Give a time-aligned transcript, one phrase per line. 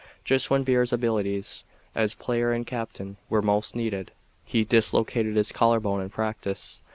[0.25, 1.63] Just when Burr's abilities
[1.93, 4.09] as player and captain were most needed
[4.43, 6.81] he dislocated his collar bone in practice.